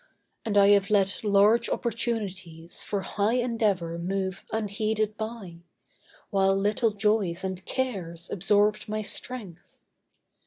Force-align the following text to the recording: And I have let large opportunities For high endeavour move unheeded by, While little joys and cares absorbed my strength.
And 0.43 0.57
I 0.57 0.69
have 0.69 0.89
let 0.89 1.23
large 1.23 1.69
opportunities 1.69 2.81
For 2.81 3.01
high 3.01 3.35
endeavour 3.35 3.99
move 3.99 4.43
unheeded 4.51 5.15
by, 5.15 5.57
While 6.31 6.55
little 6.55 6.89
joys 6.93 7.43
and 7.43 7.63
cares 7.65 8.31
absorbed 8.31 8.89
my 8.89 9.03
strength. 9.03 9.77